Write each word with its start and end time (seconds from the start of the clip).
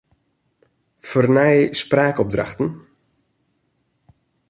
Fernij 0.99 1.73
spraakopdrachten. 1.73 2.87